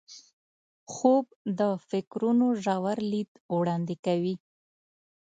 [0.93, 1.25] خوب
[1.59, 4.35] د فکرونو ژور لید وړاندې کوي